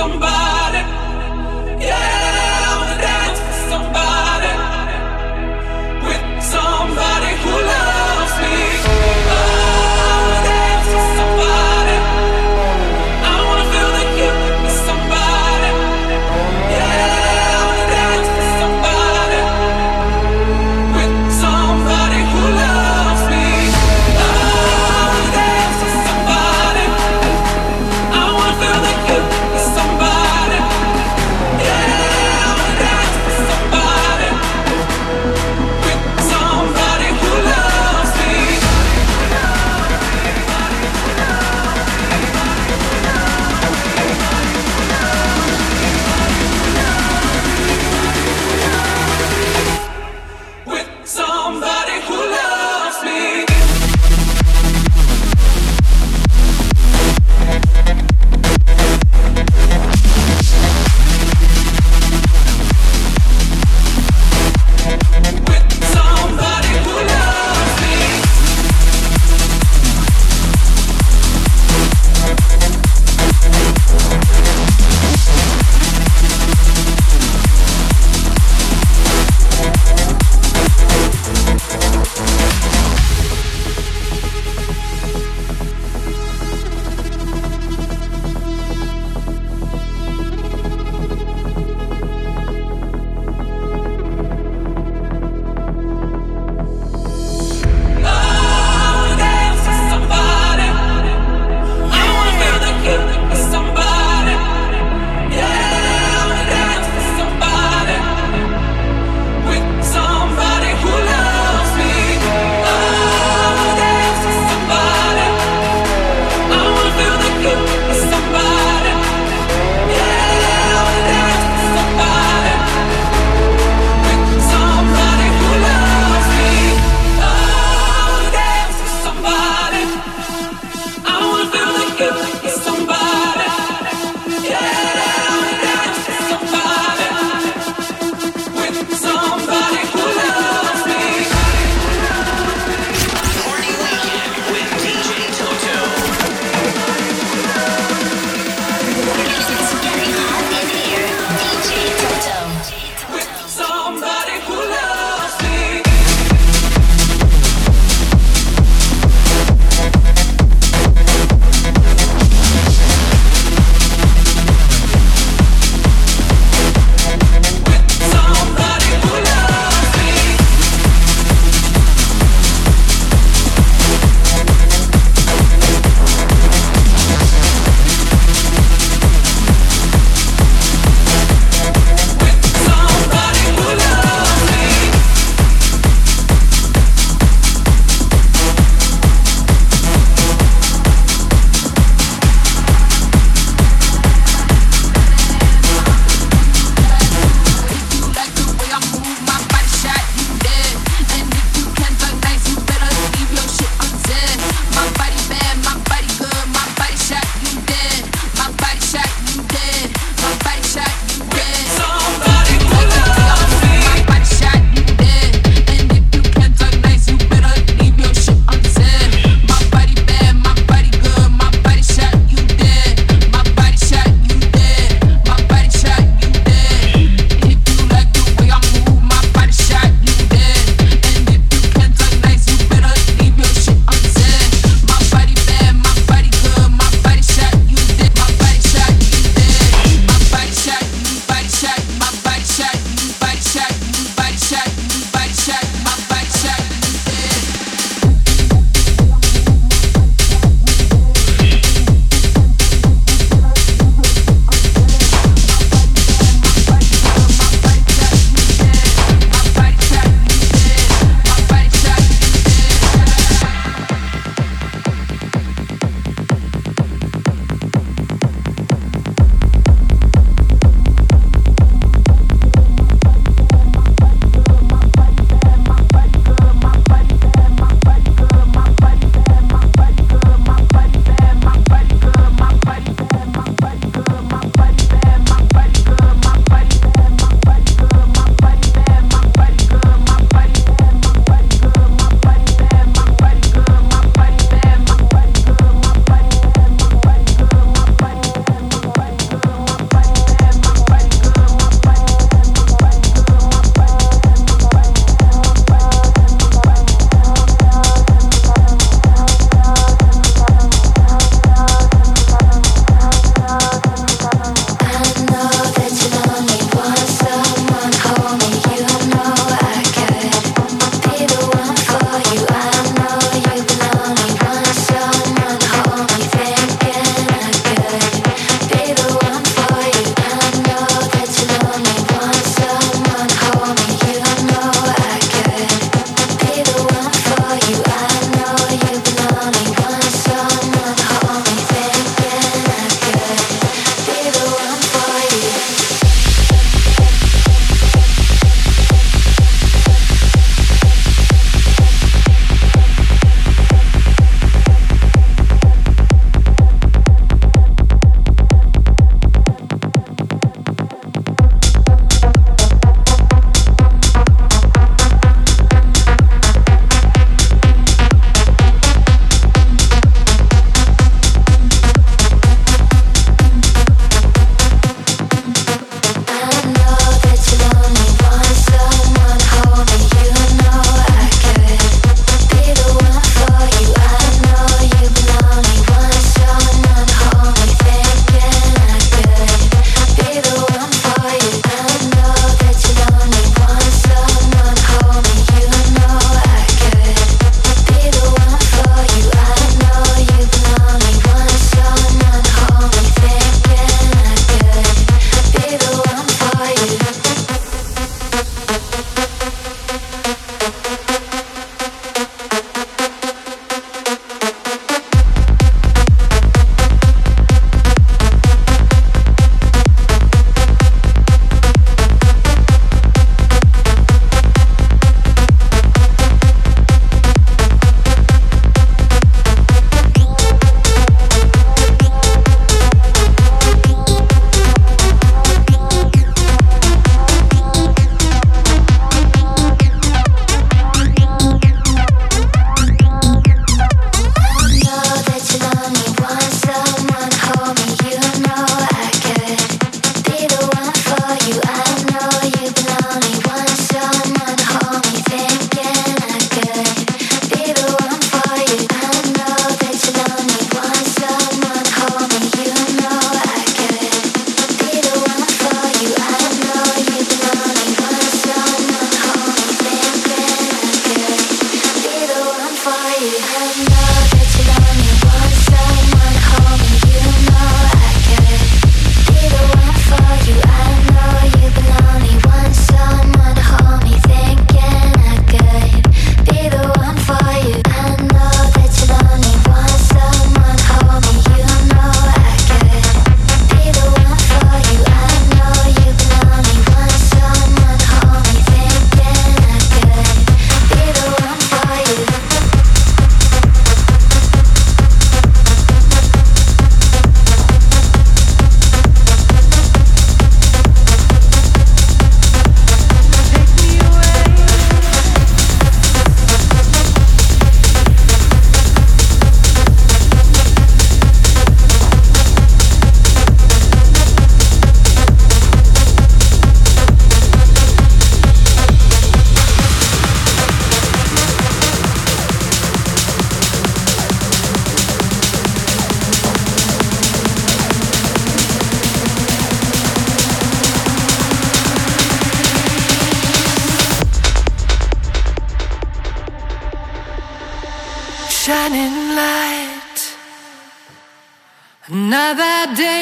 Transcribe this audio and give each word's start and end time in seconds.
somebody. 0.00 0.49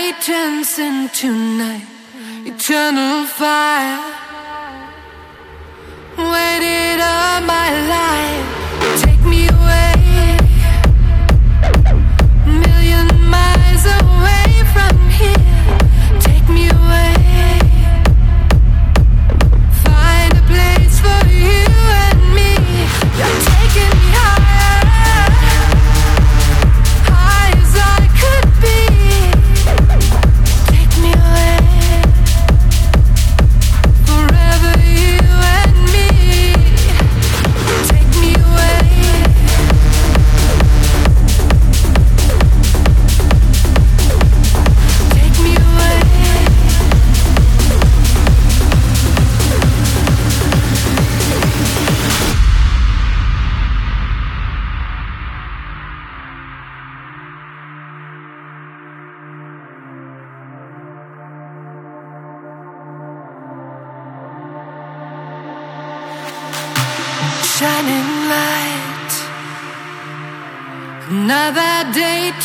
night 0.09 0.23
turns 0.23 0.79
into 0.79 1.31
night, 1.33 1.87
eternal 2.47 3.27
fire. 3.27 3.99
Waited 6.17 7.01
all 7.01 7.41
my 7.43 7.69
life. 7.89 8.58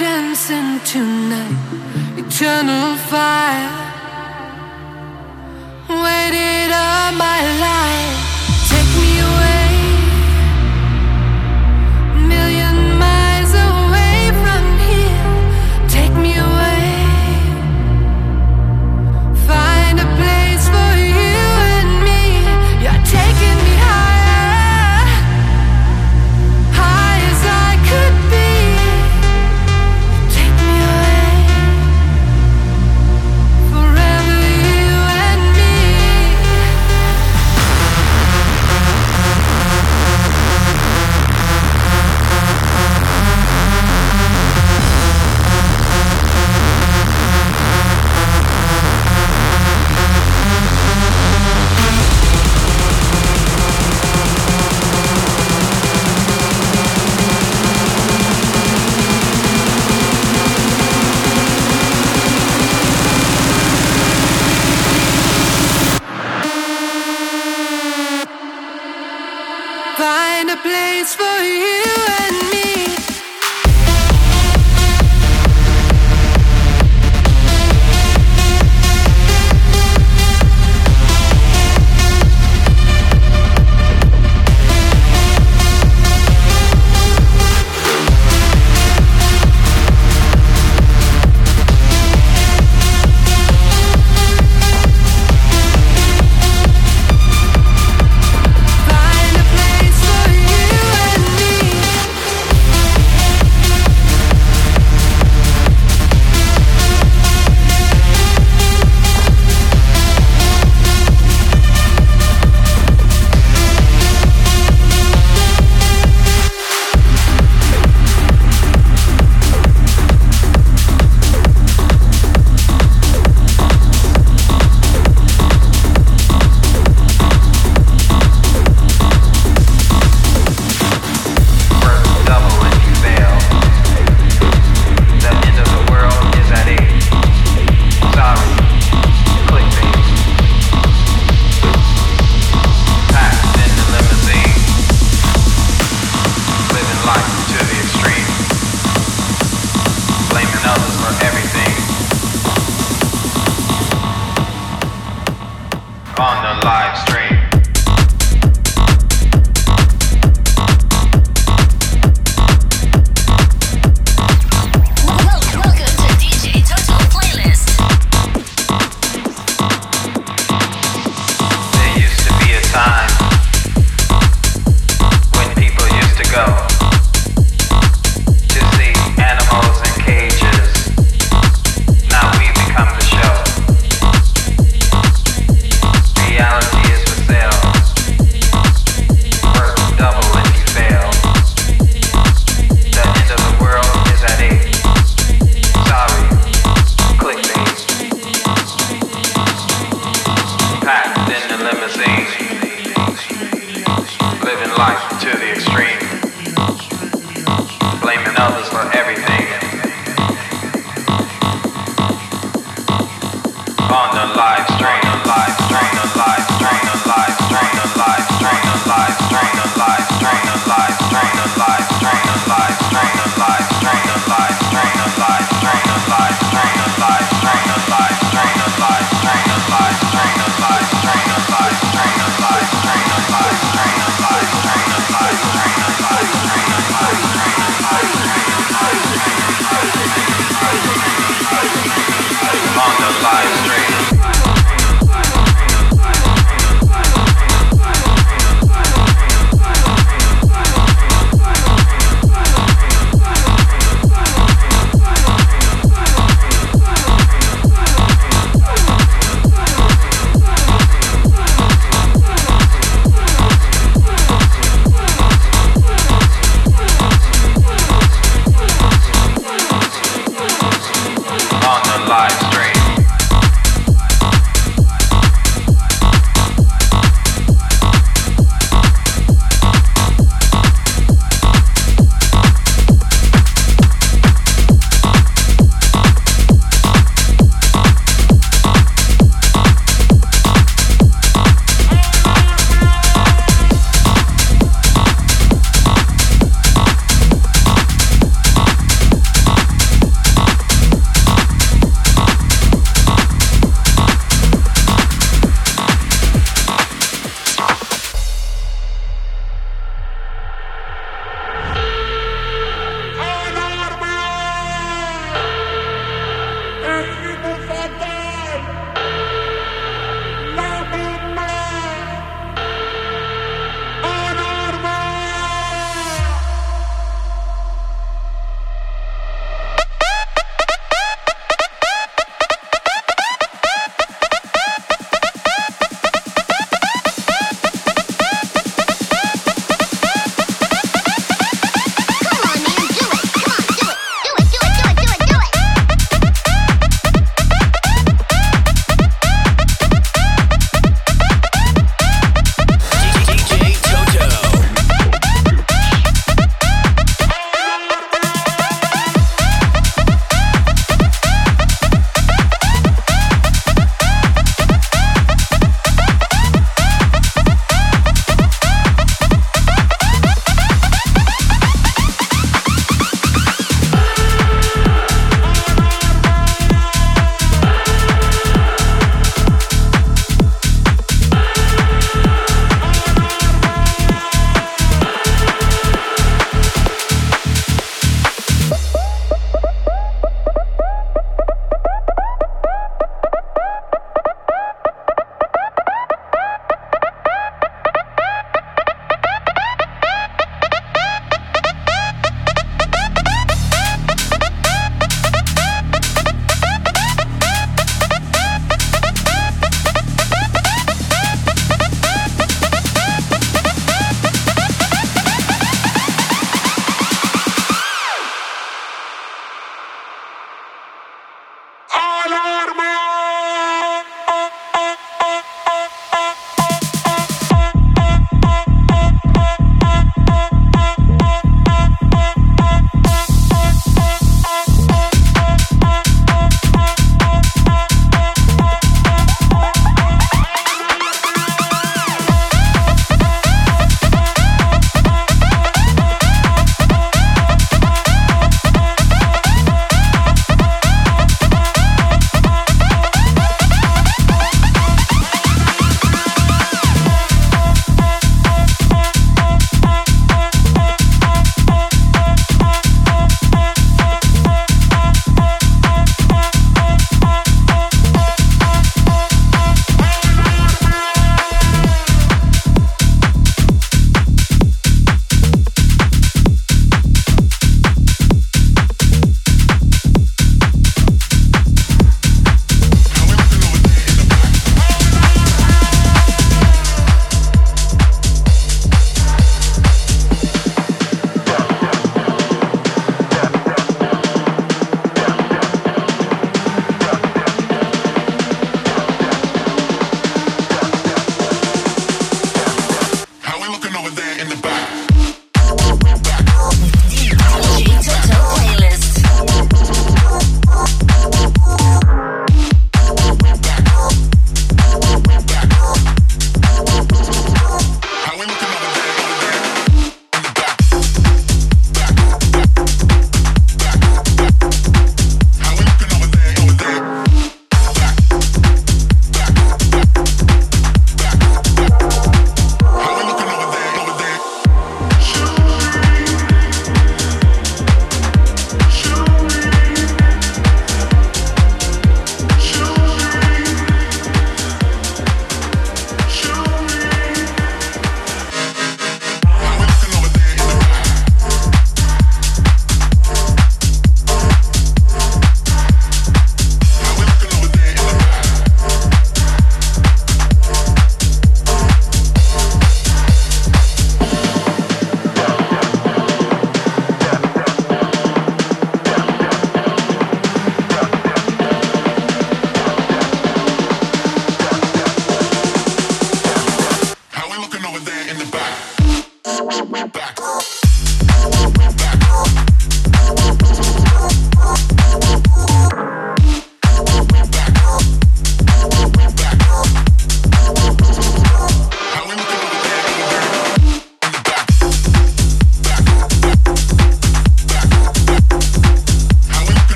chance 0.00 0.48
tonight, 0.90 1.58
eternal 2.16 2.96
fire. 2.96 3.89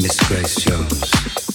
Miss 0.00 0.16
Grace 0.28 0.56
Jones. 0.56 1.49